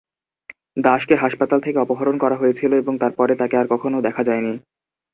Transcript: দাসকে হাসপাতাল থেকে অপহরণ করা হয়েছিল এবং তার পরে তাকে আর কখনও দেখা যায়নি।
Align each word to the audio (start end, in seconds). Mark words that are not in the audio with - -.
দাসকে 0.77 1.15
হাসপাতাল 1.15 1.59
থেকে 1.61 1.77
অপহরণ 1.79 2.15
করা 2.17 2.35
হয়েছিল 2.35 2.71
এবং 2.73 2.93
তার 2.97 3.13
পরে 3.15 3.33
তাকে 3.35 3.55
আর 3.57 3.67
কখনও 3.67 4.05
দেখা 4.07 4.21
যায়নি। 4.23 4.53